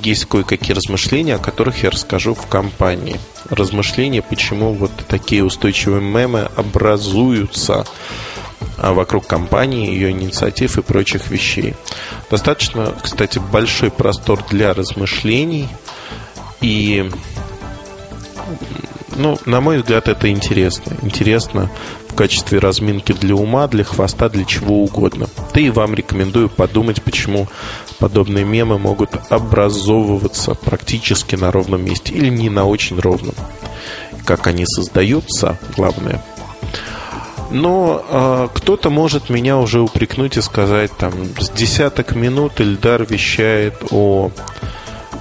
Есть 0.04 0.26
кое-какие 0.26 0.76
размышления, 0.76 1.36
о 1.36 1.40
которых 1.40 1.84
я 1.84 1.90
расскажу 1.90 2.34
в 2.34 2.46
компании. 2.48 3.20
Размышления, 3.50 4.22
почему 4.22 4.74
вот 4.74 4.92
такие 5.08 5.44
устойчивые 5.44 6.02
мемы 6.02 6.50
образуются 6.56 7.86
а, 8.78 8.94
вокруг 8.94 9.26
компании, 9.26 9.90
ее 9.90 10.12
инициатив 10.12 10.78
и 10.78 10.82
прочих 10.82 11.30
вещей. 11.30 11.74
Достаточно, 12.30 12.94
кстати, 13.02 13.40
большой 13.40 13.92
простор 13.92 14.44
для 14.50 14.74
размышлений. 14.74 15.68
И, 16.62 17.10
ну, 19.16 19.38
на 19.46 19.62
мой 19.62 19.78
взгляд, 19.78 20.08
это 20.08 20.30
интересно. 20.30 20.96
Интересно 21.02 21.70
в 22.10 22.16
качестве 22.16 22.60
разминки 22.60 23.12
для 23.12 23.36
ума, 23.36 23.68
для 23.68 23.84
хвоста, 23.84 24.30
для 24.30 24.46
чего 24.46 24.84
угодно. 24.84 25.28
Да 25.54 25.60
и 25.60 25.70
вам 25.70 25.94
рекомендую 25.96 26.50
подумать, 26.50 27.02
почему 27.04 27.48
подобные 28.00 28.46
мемы 28.46 28.78
могут 28.78 29.12
образовываться 29.30 30.54
практически 30.56 31.36
на 31.36 31.52
ровном 31.52 31.84
месте 31.84 32.14
или 32.14 32.30
не 32.30 32.50
на 32.50 32.66
очень 32.66 33.00
ровном. 33.00 33.36
Как 34.26 34.48
они 34.48 34.66
создаются, 34.66 35.58
главное. 35.76 36.24
Но 37.52 38.04
э, 38.10 38.48
кто-то 38.54 38.90
может 38.90 39.30
меня 39.30 39.58
уже 39.58 39.82
упрекнуть 39.82 40.38
и 40.38 40.42
сказать, 40.42 40.92
там, 40.98 41.14
с 41.40 41.50
десяток 41.52 42.16
минут 42.16 42.60
Эльдар 42.60 43.04
вещает 43.04 43.76
о, 43.92 44.32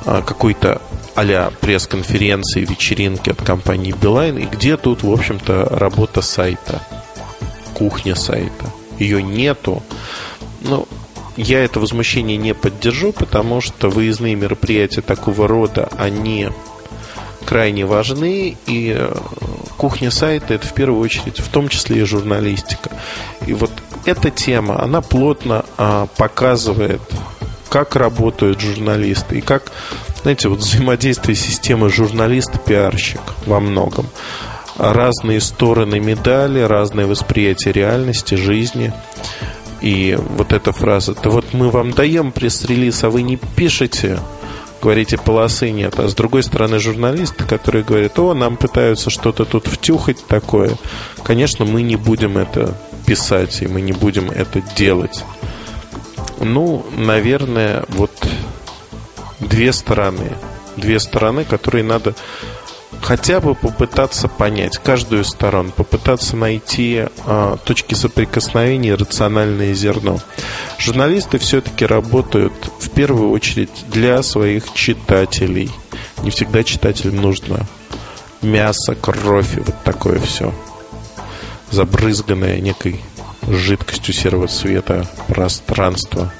о 0.06 0.22
какой-то 0.22 0.80
а 1.16 1.52
пресс-конференции, 1.61 2.64
вечеринки 2.64 3.30
от 3.30 3.42
компании 3.42 3.92
Билайн. 3.92 4.38
И 4.38 4.47
где 4.47 4.76
тут, 4.76 5.02
в 5.02 5.12
общем-то, 5.12 5.68
работа 5.71 6.23
сайта, 6.23 6.83
кухня 7.75 8.14
сайта? 8.14 8.66
Ее 8.99 9.23
нету. 9.23 9.83
Ну, 10.62 10.88
я 11.37 11.64
это 11.64 11.80
возмущение 11.80 12.37
не 12.37 12.54
поддержу, 12.54 13.12
потому 13.12 13.61
что 13.61 13.90
выездные 13.90 14.35
мероприятия 14.35 15.00
такого 15.00 15.49
рода, 15.49 15.88
они 15.99 16.49
крайне 17.44 17.85
важны, 17.85 18.56
и 18.66 18.94
э, 18.97 19.14
кухня 19.76 20.11
сайта 20.11 20.54
это 20.54 20.66
в 20.66 20.75
первую 20.75 21.00
очередь, 21.00 21.38
в 21.40 21.49
том 21.49 21.68
числе 21.68 22.00
и 22.00 22.04
журналистика. 22.04 22.90
И 23.47 23.52
вот 23.52 23.71
эта 24.04 24.30
тема, 24.30 24.80
она 24.83 25.00
плотно 25.00 25.64
а, 25.76 26.06
показывает, 26.16 27.02
как 27.75 27.97
работают 27.97 28.61
журналисты 28.61 29.38
и 29.38 29.40
как 29.40 29.73
знаете, 30.23 30.49
вот 30.49 30.61
взаимодействие 30.61 31.35
системы 31.35 31.90
журналист-пиарщик 31.90 33.21
во 33.47 33.59
многом. 33.59 34.07
Разные 34.78 35.40
стороны 35.40 35.99
медали, 35.99 36.61
разное 36.61 37.07
восприятие 37.09 37.73
реальности, 37.73 38.37
жизни. 38.37 38.93
И 39.81 40.16
вот 40.16 40.52
эта 40.52 40.71
фраза, 40.71 41.16
да 41.21 41.31
вот 41.31 41.52
мы 41.52 41.69
вам 41.69 41.90
даем 41.90 42.31
пресс-релиз, 42.31 43.02
а 43.02 43.11
вы 43.11 43.23
не 43.23 43.37
пишете, 43.37 44.21
говорите, 44.81 45.19
полосы 45.19 45.73
нет. 45.73 45.99
А 45.99 46.07
с 46.07 46.14
другой 46.14 46.45
стороны, 46.45 46.78
журналисты, 46.78 47.43
которые 47.43 47.83
говорят, 47.83 48.16
о, 48.21 48.35
нам 48.35 48.57
пытаются 48.57 49.11
что-то 49.11 49.45
тут 49.45 49.66
втюхать 49.66 50.25
такое. 50.28 50.71
Конечно, 51.25 51.64
мы 51.64 51.83
не 51.83 51.97
будем 51.97 52.38
это 52.38 52.73
писать, 53.04 53.62
и 53.62 53.66
мы 53.66 53.81
не 53.81 53.93
будем 53.93 54.31
это 54.31 54.62
делать. 54.76 55.25
Ну, 56.40 56.84
наверное, 56.96 57.84
вот 57.88 58.10
две 59.40 59.72
стороны. 59.72 60.32
Две 60.76 60.98
стороны, 60.98 61.44
которые 61.44 61.84
надо 61.84 62.14
хотя 63.04 63.40
бы 63.40 63.54
попытаться 63.54 64.28
понять 64.28 64.78
каждую 64.78 65.22
из 65.22 65.28
сторон, 65.28 65.70
попытаться 65.70 66.36
найти 66.36 67.04
э, 67.26 67.56
точки 67.64 67.94
соприкосновения, 67.94 68.94
рациональное 68.94 69.74
зерно. 69.74 70.18
Журналисты 70.78 71.38
все-таки 71.38 71.84
работают 71.84 72.54
в 72.80 72.90
первую 72.90 73.30
очередь 73.30 73.84
для 73.88 74.22
своих 74.22 74.72
читателей. 74.72 75.70
Не 76.22 76.30
всегда 76.30 76.64
читателям 76.64 77.16
нужно 77.16 77.66
мясо, 78.40 78.94
кровь 78.94 79.56
и 79.56 79.60
вот 79.60 79.74
такое 79.84 80.18
все. 80.20 80.52
Забрызганное 81.70 82.60
некой 82.60 83.00
жидкостью 83.48 84.14
серого 84.14 84.48
цвета 84.48 85.06
пространство. 85.28 86.32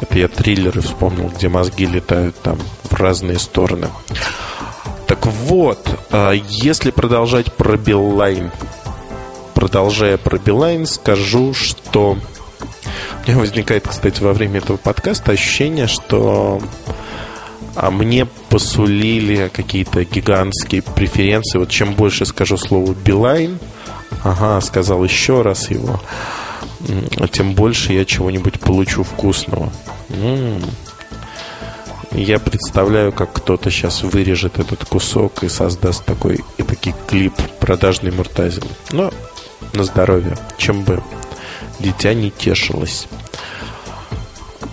Это 0.00 0.18
я 0.18 0.28
триллеры 0.28 0.80
вспомнил, 0.80 1.28
где 1.28 1.48
мозги 1.48 1.86
летают 1.86 2.36
там 2.42 2.58
в 2.84 2.92
разные 2.94 3.38
стороны. 3.38 3.88
Так 5.06 5.26
вот, 5.26 5.86
а, 6.10 6.32
если 6.32 6.90
продолжать 6.90 7.52
про 7.52 7.76
Билайн, 7.76 8.50
продолжая 9.54 10.16
про 10.16 10.38
Билайн, 10.38 10.86
скажу, 10.86 11.54
что 11.54 12.12
у 12.12 13.28
меня 13.28 13.38
возникает, 13.38 13.86
кстати, 13.86 14.22
во 14.22 14.32
время 14.32 14.58
этого 14.58 14.76
подкаста 14.76 15.32
ощущение, 15.32 15.86
что 15.86 16.60
а 17.74 17.90
мне 17.90 18.26
посулили 18.48 19.50
какие-то 19.52 20.04
гигантские 20.04 20.82
преференции. 20.82 21.58
Вот 21.58 21.70
чем 21.70 21.94
больше 21.94 22.26
скажу 22.26 22.56
слово 22.56 22.92
Билайн, 22.92 23.58
ага, 24.24 24.60
сказал 24.60 25.02
еще 25.04 25.42
раз 25.42 25.70
его, 25.70 26.00
тем 27.30 27.54
больше 27.54 27.92
я 27.92 28.04
чего-нибудь 28.04 28.60
получу 28.60 29.02
вкусного. 29.02 29.72
Я 32.14 32.38
представляю, 32.38 33.10
как 33.10 33.32
кто-то 33.32 33.70
сейчас 33.70 34.02
вырежет 34.02 34.58
этот 34.58 34.84
кусок 34.84 35.44
и 35.44 35.48
создаст 35.48 36.04
такой 36.04 36.40
и 36.58 36.62
такой 36.62 36.94
клип 37.06 37.32
продажный 37.58 38.10
Муртазин. 38.10 38.64
Но 38.90 39.10
на 39.72 39.84
здоровье, 39.84 40.36
чем 40.58 40.84
бы 40.84 41.02
дитя 41.80 42.12
не 42.12 42.30
тешилось. 42.30 43.08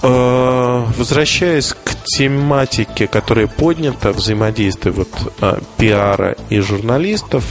Э, 0.01 0.85
возвращаясь 0.97 1.73
к 1.73 1.95
тематике, 2.05 3.07
которая 3.07 3.47
поднята, 3.47 4.11
взаимодействие 4.11 4.93
вот, 4.93 5.09
а, 5.41 5.59
пиара 5.77 6.35
и 6.49 6.59
журналистов, 6.59 7.43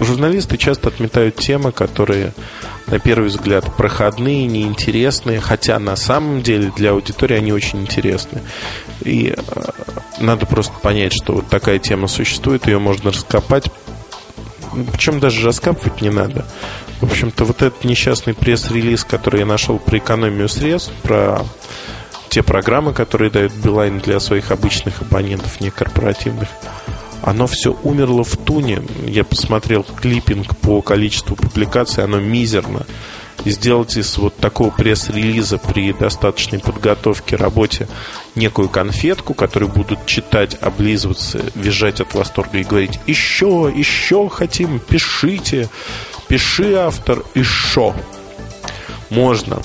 журналисты 0.00 0.58
часто 0.58 0.88
отметают 0.88 1.36
темы, 1.36 1.72
которые 1.72 2.34
на 2.86 2.98
первый 2.98 3.28
взгляд 3.28 3.64
проходные, 3.76 4.46
неинтересные, 4.46 5.40
хотя 5.40 5.78
на 5.78 5.96
самом 5.96 6.42
деле 6.42 6.72
для 6.76 6.90
аудитории 6.92 7.36
они 7.36 7.52
очень 7.52 7.82
интересны. 7.82 8.42
И 9.02 9.34
э, 9.36 9.62
надо 10.20 10.46
просто 10.46 10.74
понять, 10.80 11.12
что 11.12 11.34
вот 11.34 11.48
такая 11.48 11.78
тема 11.78 12.08
существует, 12.08 12.66
ее 12.66 12.78
можно 12.78 13.10
раскопать. 13.10 13.70
Причем 14.84 15.20
даже 15.20 15.44
раскапывать 15.44 16.00
не 16.00 16.10
надо. 16.10 16.44
В 17.00 17.04
общем-то, 17.04 17.44
вот 17.44 17.62
этот 17.62 17.84
несчастный 17.84 18.34
пресс-релиз, 18.34 19.04
который 19.04 19.40
я 19.40 19.46
нашел 19.46 19.78
про 19.78 19.98
экономию 19.98 20.48
средств, 20.48 20.92
про 21.02 21.44
те 22.28 22.42
программы, 22.42 22.92
которые 22.92 23.30
дают 23.30 23.52
Билайн 23.52 24.00
для 24.00 24.20
своих 24.20 24.50
обычных 24.50 25.02
абонентов, 25.02 25.60
не 25.60 25.70
корпоративных, 25.70 26.48
оно 27.22 27.46
все 27.46 27.76
умерло 27.82 28.24
в 28.24 28.36
туне. 28.36 28.82
Я 29.06 29.24
посмотрел 29.24 29.82
клиппинг 29.82 30.56
по 30.58 30.82
количеству 30.82 31.36
публикаций, 31.36 32.04
оно 32.04 32.18
мизерно. 32.18 32.86
И 33.44 33.50
сделать 33.50 33.96
из 33.96 34.18
вот 34.18 34.36
такого 34.36 34.70
пресс-релиза 34.70 35.58
при 35.58 35.92
достаточной 35.92 36.58
подготовке, 36.58 37.36
работе 37.36 37.88
некую 38.34 38.68
конфетку, 38.68 39.34
которую 39.34 39.70
будут 39.70 40.06
читать, 40.06 40.56
облизываться, 40.60 41.40
визжать 41.54 42.00
от 42.00 42.14
восторга 42.14 42.58
и 42.58 42.64
говорить 42.64 42.98
«Еще, 43.06 43.72
еще 43.74 44.28
хотим, 44.28 44.80
пишите, 44.80 45.68
пиши, 46.28 46.74
автор, 46.74 47.22
еще». 47.34 47.94
Можно, 49.10 49.62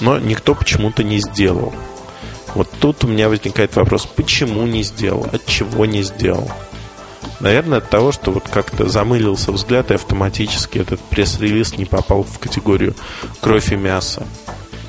но 0.00 0.18
никто 0.18 0.54
почему-то 0.54 1.02
не 1.02 1.18
сделал. 1.18 1.72
Вот 2.54 2.68
тут 2.80 3.04
у 3.04 3.06
меня 3.06 3.28
возникает 3.28 3.74
вопрос, 3.76 4.06
почему 4.06 4.66
не 4.66 4.82
сделал, 4.82 5.26
от 5.32 5.46
чего 5.46 5.86
не 5.86 6.02
сделал. 6.02 6.50
Наверное, 7.42 7.78
от 7.78 7.90
того, 7.90 8.12
что 8.12 8.30
вот 8.30 8.44
как-то 8.48 8.88
замылился 8.88 9.50
взгляд, 9.50 9.90
и 9.90 9.94
автоматически 9.94 10.78
этот 10.78 11.00
пресс-релиз 11.00 11.76
не 11.76 11.84
попал 11.84 12.22
в 12.22 12.38
категорию 12.38 12.94
кровь 13.40 13.72
и 13.72 13.76
мясо. 13.76 14.24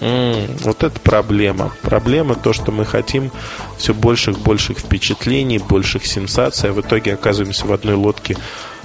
М-м, 0.01 0.57
вот 0.59 0.83
это 0.83 0.99
проблема. 0.99 1.71
Проблема 1.81 2.35
то, 2.35 2.53
что 2.53 2.71
мы 2.71 2.85
хотим 2.85 3.31
все 3.79 3.95
больших 3.95 4.37
больших 4.37 4.77
впечатлений, 4.77 5.57
больших 5.57 6.05
сенсаций, 6.05 6.69
а 6.69 6.73
в 6.73 6.81
итоге 6.81 7.15
оказываемся 7.15 7.65
в 7.65 7.73
одной 7.73 7.95
лодке 7.95 8.37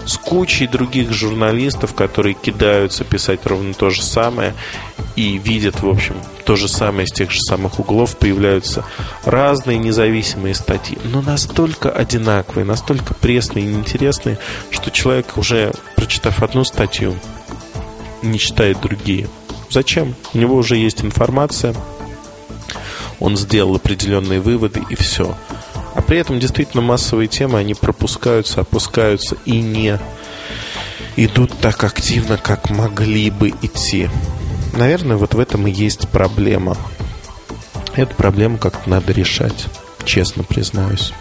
с 0.06 0.16
кучей 0.16 0.66
других 0.66 1.12
журналистов, 1.12 1.94
которые 1.94 2.34
кидаются 2.34 3.04
писать 3.04 3.44
ровно 3.44 3.74
то 3.74 3.90
же 3.90 4.02
самое 4.02 4.54
и 5.18 5.36
видят, 5.36 5.82
в 5.82 5.88
общем, 5.88 6.14
то 6.44 6.54
же 6.54 6.68
самое 6.68 7.08
с 7.08 7.10
тех 7.10 7.32
же 7.32 7.40
самых 7.40 7.80
углов, 7.80 8.16
появляются 8.16 8.84
разные 9.24 9.76
независимые 9.76 10.54
статьи, 10.54 10.96
но 11.02 11.20
настолько 11.20 11.90
одинаковые, 11.90 12.64
настолько 12.64 13.14
пресные 13.14 13.64
и 13.64 13.68
неинтересные, 13.68 14.38
что 14.70 14.92
человек, 14.92 15.36
уже 15.36 15.72
прочитав 15.96 16.40
одну 16.44 16.62
статью, 16.62 17.16
не 18.22 18.38
читает 18.38 18.80
другие. 18.80 19.28
Зачем? 19.70 20.14
У 20.34 20.38
него 20.38 20.54
уже 20.54 20.76
есть 20.76 21.02
информация, 21.02 21.74
он 23.18 23.36
сделал 23.36 23.74
определенные 23.74 24.38
выводы 24.38 24.84
и 24.88 24.94
все. 24.94 25.34
А 25.96 26.00
при 26.00 26.18
этом 26.18 26.38
действительно 26.38 26.80
массовые 26.80 27.26
темы, 27.26 27.58
они 27.58 27.74
пропускаются, 27.74 28.60
опускаются 28.60 29.36
и 29.44 29.60
не 29.60 29.98
идут 31.16 31.58
так 31.58 31.82
активно, 31.82 32.36
как 32.36 32.70
могли 32.70 33.30
бы 33.30 33.48
идти. 33.62 34.08
Наверное, 34.74 35.16
вот 35.16 35.34
в 35.34 35.38
этом 35.38 35.66
и 35.66 35.70
есть 35.70 36.08
проблема. 36.08 36.76
Эту 37.94 38.14
проблему 38.14 38.58
как-то 38.58 38.88
надо 38.88 39.12
решать, 39.12 39.66
честно 40.04 40.44
признаюсь. 40.44 41.12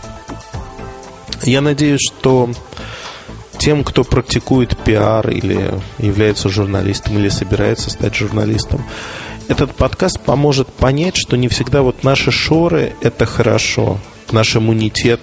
Я 1.43 1.61
надеюсь, 1.61 2.01
что 2.01 2.49
тем, 3.57 3.83
кто 3.83 4.03
практикует 4.03 4.77
пиар 4.77 5.29
или 5.29 5.79
является 5.97 6.49
журналистом 6.49 7.17
или 7.17 7.29
собирается 7.29 7.89
стать 7.89 8.15
журналистом, 8.15 8.83
этот 9.47 9.73
подкаст 9.75 10.19
поможет 10.19 10.67
понять, 10.67 11.15
что 11.15 11.37
не 11.37 11.47
всегда 11.47 11.81
вот 11.81 12.03
наши 12.03 12.31
шоры– 12.31 12.93
это 13.01 13.25
хорошо 13.25 13.99
наш 14.31 14.55
иммунитет 14.55 15.21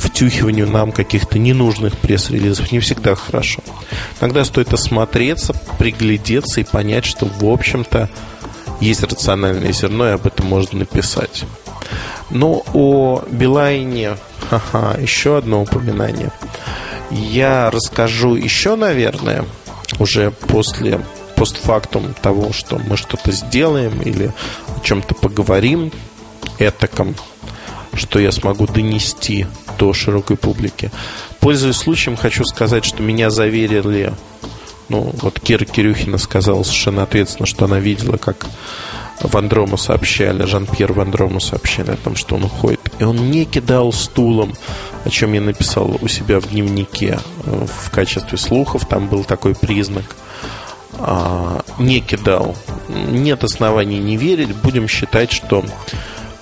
втюхиванию 0.00 0.68
нам 0.68 0.92
каких-то 0.92 1.38
ненужных 1.38 1.96
пресс-релизов 1.96 2.72
не 2.72 2.80
всегда 2.80 3.14
хорошо. 3.14 3.62
Иногда 4.20 4.44
стоит 4.44 4.72
осмотреться, 4.72 5.54
приглядеться 5.78 6.60
и 6.60 6.64
понять, 6.64 7.04
что, 7.04 7.26
в 7.26 7.44
общем-то, 7.44 8.08
есть 8.80 9.02
рациональное 9.02 9.72
зерно, 9.72 10.08
и 10.08 10.12
об 10.12 10.26
этом 10.26 10.46
можно 10.46 10.80
написать. 10.80 11.44
Но 12.30 12.62
о 12.72 13.22
Билайне, 13.30 14.16
ха-ха, 14.48 14.96
еще 14.98 15.36
одно 15.36 15.62
упоминание. 15.62 16.30
Я 17.10 17.70
расскажу 17.70 18.36
еще, 18.36 18.76
наверное, 18.76 19.44
уже 19.98 20.30
после 20.30 21.00
постфактум 21.36 22.14
того, 22.22 22.52
что 22.52 22.78
мы 22.78 22.96
что-то 22.96 23.32
сделаем 23.32 24.00
или 24.02 24.32
о 24.76 24.80
чем-то 24.84 25.14
поговорим 25.14 25.92
этаком 26.58 27.16
что 27.94 28.18
я 28.18 28.32
смогу 28.32 28.66
донести 28.66 29.46
до 29.80 29.94
широкой 29.94 30.36
публики. 30.36 30.90
Пользуясь 31.40 31.76
случаем, 31.76 32.16
хочу 32.16 32.44
сказать, 32.44 32.84
что 32.84 33.02
меня 33.02 33.30
заверили, 33.30 34.12
ну, 34.90 35.10
вот 35.22 35.40
Кира 35.40 35.64
Кирюхина 35.64 36.18
сказала 36.18 36.62
совершенно 36.62 37.02
ответственно, 37.02 37.46
что 37.46 37.64
она 37.64 37.80
видела, 37.80 38.18
как 38.18 38.46
Вандрому 39.22 39.78
сообщали, 39.78 40.44
Жан-Пьер 40.44 40.92
Вандрому 40.92 41.40
сообщали 41.40 41.92
о 41.92 41.96
том, 41.96 42.14
что 42.14 42.36
он 42.36 42.44
уходит. 42.44 42.80
И 42.98 43.04
он 43.04 43.30
не 43.30 43.46
кидал 43.46 43.92
стулом, 43.92 44.52
о 45.04 45.10
чем 45.10 45.32
я 45.32 45.40
написал 45.40 45.96
у 46.00 46.08
себя 46.08 46.40
в 46.40 46.50
дневнике 46.50 47.18
э, 47.44 47.66
в 47.66 47.90
качестве 47.90 48.36
слухов. 48.36 48.86
Там 48.86 49.08
был 49.08 49.24
такой 49.24 49.54
признак. 49.54 50.16
А, 50.98 51.62
не 51.78 52.00
кидал. 52.00 52.54
Нет 52.88 53.44
оснований 53.44 53.98
не 53.98 54.16
верить. 54.16 54.54
Будем 54.56 54.88
считать, 54.88 55.32
что 55.32 55.64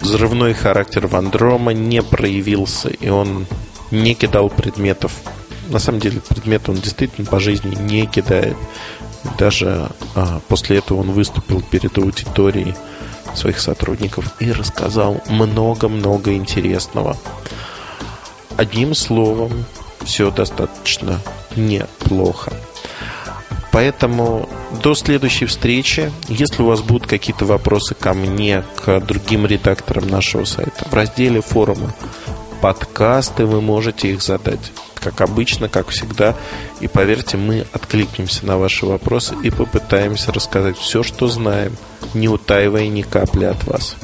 взрывной 0.01 0.55
характер 0.55 1.07
Вандрома 1.07 1.73
не 1.73 2.03
проявился, 2.03 2.89
и 2.89 3.09
он 3.09 3.47
не 3.91 4.15
кидал 4.15 4.49
предметов. 4.49 5.13
На 5.69 5.79
самом 5.79 6.01
деле, 6.01 6.21
предметы 6.21 6.71
он 6.71 6.79
действительно 6.79 7.27
по 7.27 7.41
жизни 7.41 7.75
не 7.75 8.07
кидает. 8.07 8.57
Даже 9.39 9.91
а, 10.15 10.41
после 10.49 10.79
этого 10.79 11.01
он 11.01 11.11
выступил 11.11 11.61
перед 11.61 11.97
аудиторией 11.99 12.75
своих 13.35 13.61
сотрудников 13.61 14.33
и 14.41 14.53
рассказал 14.53 15.23
много-много 15.29 16.35
интересного. 16.35 17.17
Одним 18.57 18.95
словом, 18.95 19.65
все 20.05 20.31
достаточно 20.31 21.21
неплохо. 21.57 22.53
Поэтому 23.79 24.49
до 24.83 24.97
следующей 24.97 25.47
встречи. 25.47 26.11
Если 26.27 26.64
у 26.64 26.67
вас 26.67 26.81
будут 26.81 27.07
какие-то 27.07 27.45
вопросы 27.45 27.95
ко 27.95 28.12
мне, 28.12 28.64
к 28.75 28.99
другим 28.99 29.47
редакторам 29.47 30.09
нашего 30.09 30.45
сайта, 30.47 30.85
в 30.91 30.93
разделе 30.93 31.41
форума 31.41 31.95
подкасты 32.61 33.47
вы 33.47 33.61
можете 33.61 34.11
их 34.11 34.21
задать. 34.21 34.73
Как 34.97 35.21
обычно, 35.21 35.69
как 35.69 35.91
всегда. 35.91 36.35
И 36.81 36.88
поверьте, 36.88 37.37
мы 37.37 37.67
откликнемся 37.73 38.45
на 38.47 38.59
ваши 38.59 38.85
вопросы 38.85 39.37
и 39.45 39.51
попытаемся 39.51 40.33
рассказать 40.33 40.77
все, 40.77 41.05
что 41.05 41.29
знаем, 41.29 41.77
не 42.14 42.29
утаивая 42.29 42.88
ни 42.88 43.03
капли 43.03 43.45
от 43.45 43.62
вас. 43.62 43.95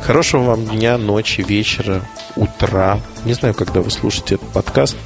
Хорошего 0.00 0.44
вам 0.44 0.64
дня, 0.64 0.96
ночи, 0.96 1.40
вечера, 1.40 2.08
утра. 2.36 3.00
Не 3.24 3.32
знаю, 3.32 3.56
когда 3.56 3.80
вы 3.80 3.90
слушаете 3.90 4.36
этот 4.36 4.48
подкаст. 4.50 4.96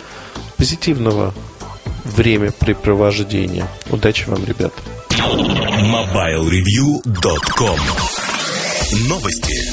Позитивного 0.59 1.33
времяпрепровождения. 2.05 3.67
Удачи 3.91 4.29
вам, 4.29 4.45
ребят. 4.45 4.73
MobileReview.com 5.11 7.79
Новости 9.09 9.72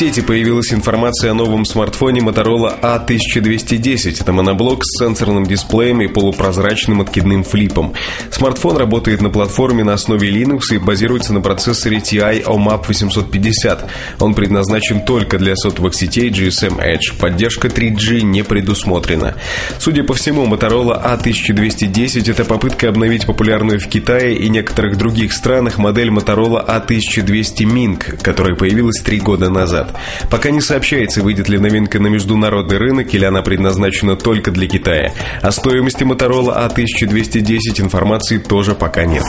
сети 0.00 0.22
появилась 0.22 0.72
информация 0.72 1.32
о 1.32 1.34
новом 1.34 1.66
смартфоне 1.66 2.22
Motorola 2.22 2.80
A1210. 2.80 4.22
Это 4.22 4.32
моноблок 4.32 4.82
с 4.82 4.98
сенсорным 4.98 5.44
дисплеем 5.44 6.00
и 6.00 6.06
полупрозрачным 6.06 7.02
откидным 7.02 7.44
флипом. 7.44 7.92
Смартфон 8.30 8.78
работает 8.78 9.20
на 9.20 9.28
платформе 9.28 9.84
на 9.84 9.92
основе 9.92 10.30
Linux 10.30 10.74
и 10.74 10.78
базируется 10.78 11.34
на 11.34 11.42
процессоре 11.42 11.98
TI 11.98 12.42
OMAP 12.46 12.86
850. 12.88 13.90
Он 14.20 14.32
предназначен 14.32 15.04
только 15.04 15.38
для 15.38 15.54
сотовых 15.54 15.94
сетей 15.94 16.30
GSM 16.30 16.78
Edge. 16.78 17.18
Поддержка 17.20 17.68
3G 17.68 18.22
не 18.22 18.42
предусмотрена. 18.42 19.34
Судя 19.78 20.02
по 20.02 20.14
всему, 20.14 20.46
Motorola 20.46 20.98
A1210 21.04 22.30
это 22.30 22.46
попытка 22.46 22.88
обновить 22.88 23.26
популярную 23.26 23.78
в 23.78 23.86
Китае 23.86 24.34
и 24.38 24.48
некоторых 24.48 24.96
других 24.96 25.34
странах 25.34 25.76
модель 25.76 26.08
Motorola 26.08 26.66
A1200 26.66 27.66
Ming, 27.66 28.22
которая 28.22 28.56
появилась 28.56 29.02
три 29.02 29.20
года 29.20 29.50
назад. 29.50 29.89
Пока 30.30 30.50
не 30.50 30.60
сообщается, 30.60 31.22
выйдет 31.22 31.48
ли 31.48 31.58
новинка 31.58 31.98
на 31.98 32.08
международный 32.08 32.78
рынок 32.78 33.12
или 33.14 33.24
она 33.24 33.42
предназначена 33.42 34.16
только 34.16 34.50
для 34.50 34.66
Китая. 34.68 35.12
О 35.42 35.50
стоимости 35.50 36.02
Motorola 36.02 36.68
A1210 36.68 37.80
информации 37.80 38.38
тоже 38.38 38.74
пока 38.74 39.04
нет. 39.04 39.24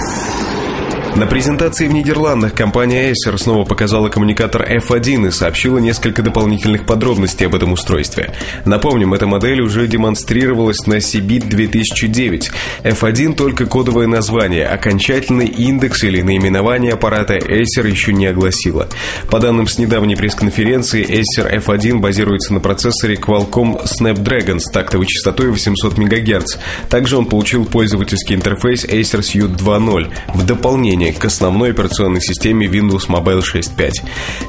На 1.15 1.27
презентации 1.27 1.87
в 1.87 1.93
Нидерландах 1.93 2.53
компания 2.53 3.11
Acer 3.11 3.37
снова 3.37 3.65
показала 3.65 4.07
коммуникатор 4.07 4.63
F1 4.63 5.27
и 5.27 5.31
сообщила 5.31 5.77
несколько 5.77 6.23
дополнительных 6.23 6.85
подробностей 6.85 7.45
об 7.45 7.53
этом 7.53 7.73
устройстве. 7.73 8.33
Напомним, 8.65 9.13
эта 9.13 9.27
модель 9.27 9.61
уже 9.61 9.87
демонстрировалась 9.87 10.87
на 10.87 10.95
CBIT 10.95 11.49
2009. 11.49 12.51
F1 12.83 13.35
только 13.35 13.65
кодовое 13.65 14.07
название, 14.07 14.65
окончательный 14.65 15.47
индекс 15.47 16.03
или 16.05 16.21
наименование 16.21 16.93
аппарата 16.93 17.35
Acer 17.35 17.87
еще 17.87 18.13
не 18.13 18.27
огласила. 18.27 18.87
По 19.29 19.39
данным 19.39 19.67
с 19.67 19.77
недавней 19.77 20.15
пресс-конференции, 20.15 21.05
Acer 21.05 21.61
F1 21.61 21.99
базируется 21.99 22.53
на 22.53 22.61
процессоре 22.61 23.15
Qualcomm 23.15 23.83
Snapdragon 23.83 24.59
с 24.59 24.71
тактовой 24.71 25.07
частотой 25.07 25.49
800 25.49 25.97
МГц. 25.97 26.57
Также 26.89 27.17
он 27.17 27.25
получил 27.25 27.65
пользовательский 27.65 28.35
интерфейс 28.35 28.85
Acer 28.85 29.19
Suite 29.19 29.57
2.0 29.57 30.09
в 30.33 30.45
дополнение 30.45 31.00
приложение 31.01 31.13
к 31.13 31.25
основной 31.25 31.71
операционной 31.71 32.21
системе 32.21 32.67
Windows 32.67 33.07
Mobile 33.07 33.41
6.5. 33.41 33.91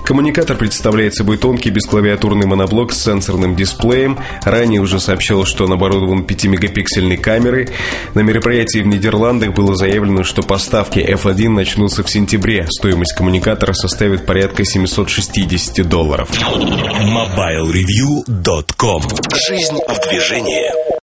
Коммуникатор 0.04 0.54
представляет 0.56 1.14
собой 1.14 1.38
тонкий 1.38 1.70
бесклавиатурный 1.70 2.44
моноблок 2.46 2.92
с 2.92 3.02
сенсорным 3.02 3.56
дисплеем. 3.56 4.18
Ранее 4.44 4.82
уже 4.82 5.00
сообщал, 5.00 5.46
что 5.46 5.64
он 5.64 5.72
оборудован 5.72 6.20
5-мегапиксельной 6.22 7.16
камерой. 7.16 7.70
На 8.14 8.20
мероприятии 8.20 8.80
в 8.80 8.86
Нидерландах 8.86 9.54
было 9.54 9.74
заявлено, 9.74 10.24
что 10.24 10.42
поставки 10.42 10.98
F1 10.98 11.48
начнутся 11.48 12.02
в 12.02 12.10
сентябре. 12.10 12.66
Стоимость 12.68 13.14
коммуникатора 13.14 13.72
составит 13.72 14.26
порядка 14.26 14.62
760 14.64 15.88
долларов. 15.88 16.28
MobileReview.com 16.30 19.02
Жизнь 19.48 19.78
в 19.88 20.00
движении 20.08 21.00